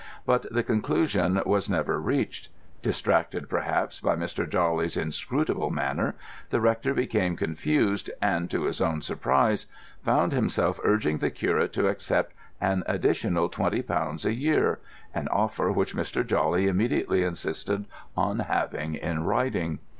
But 0.25 0.51
the 0.51 0.63
conclusion 0.63 1.39
was 1.45 1.69
never 1.69 2.01
reached. 2.01 2.49
Distracted, 2.81 3.47
perhaps, 3.47 3.99
by 3.99 4.15
Mr. 4.15 4.49
Jawley's 4.49 4.97
inscrutable 4.97 5.69
manner, 5.69 6.15
the 6.49 6.59
rector 6.59 6.95
became 6.95 7.35
confused, 7.37 8.09
and, 8.19 8.49
to 8.49 8.63
his 8.63 8.81
own 8.81 9.03
surprise, 9.03 9.67
found 10.03 10.31
himself 10.31 10.79
urging 10.83 11.19
the 11.19 11.29
curate 11.29 11.71
to 11.73 11.87
accept 11.87 12.33
an 12.59 12.81
additional 12.87 13.47
twenty 13.47 13.83
pounds 13.83 14.25
a 14.25 14.33
year—an 14.33 15.27
offer 15.27 15.71
which 15.71 15.95
Mr. 15.95 16.25
Jawley 16.25 16.65
immediately 16.67 17.21
insisted 17.23 17.85
on 18.17 18.39
having 18.39 18.95
in 18.95 19.23
writing. 19.25 19.77